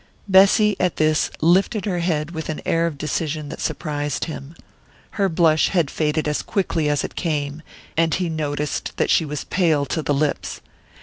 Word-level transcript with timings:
Bessy, 0.27 0.75
at 0.79 0.95
this, 0.95 1.29
lifted 1.41 1.85
her 1.85 1.99
head 1.99 2.31
with 2.31 2.49
an 2.49 2.59
air 2.65 2.87
of 2.87 2.97
decision 2.97 3.49
that 3.49 3.61
surprised 3.61 4.25
him. 4.25 4.55
Her 5.11 5.29
blush 5.29 5.67
had 5.67 5.91
faded 5.91 6.27
as 6.27 6.41
quickly 6.41 6.89
as 6.89 7.03
it 7.03 7.13
came, 7.13 7.61
and 7.95 8.11
he 8.11 8.27
noticed 8.27 8.97
that 8.97 9.11
she 9.11 9.25
was 9.25 9.43
pale 9.43 9.85
to 9.85 10.01
the 10.01 10.15
lips. 10.15 10.59